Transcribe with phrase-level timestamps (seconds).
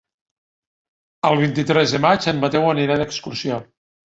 [1.29, 3.63] El vint-i-tres de maig en Mateu anirà d'excursió.